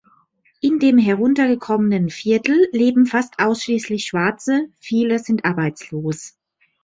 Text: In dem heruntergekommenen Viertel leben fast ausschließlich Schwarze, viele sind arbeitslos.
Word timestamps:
In 0.61 0.79
dem 0.79 0.97
heruntergekommenen 0.97 2.09
Viertel 2.09 2.67
leben 2.71 3.05
fast 3.05 3.37
ausschließlich 3.37 4.05
Schwarze, 4.07 4.69
viele 4.79 5.19
sind 5.19 5.45
arbeitslos. 5.45 6.35